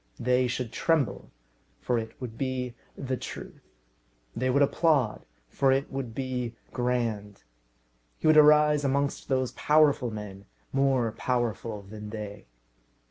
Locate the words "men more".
10.09-11.11